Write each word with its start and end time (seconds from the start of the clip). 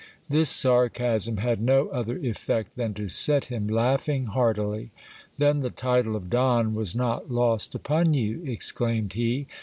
This 0.27 0.49
sar 0.49 0.89
casm 0.89 1.37
had 1.37 1.61
no 1.61 1.87
other 1.89 2.17
effect 2.17 2.75
than 2.75 2.95
to 2.95 3.07
set 3.07 3.45
him 3.53 3.67
laughing 3.67 4.25
heartily. 4.25 4.89
Then 5.37 5.59
the 5.59 5.69
title 5.69 6.15
of 6.15 6.27
Don 6.27 6.73
was 6.73 6.95
not 6.95 7.29
lost 7.29 7.75
upon 7.75 8.15
you! 8.15 8.41
exclaimed 8.43 9.13
he. 9.13 9.45